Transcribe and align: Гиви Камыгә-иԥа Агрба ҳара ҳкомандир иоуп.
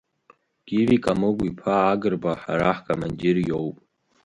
Гиви 0.67 0.97
Камыгә-иԥа 1.03 1.73
Агрба 1.91 2.31
ҳара 2.41 2.71
ҳкомандир 2.77 3.37
иоуп. 3.49 3.77